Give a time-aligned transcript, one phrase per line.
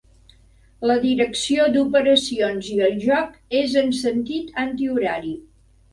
[0.91, 5.37] La direcció d'operacions i el joc és en sentit antihorari.